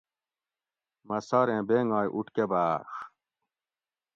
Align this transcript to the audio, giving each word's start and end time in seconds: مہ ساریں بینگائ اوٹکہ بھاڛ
مہ 1.07 1.17
ساریں 1.27 1.61
بینگائ 1.67 2.07
اوٹکہ 2.15 2.45
بھاڛ 2.51 2.87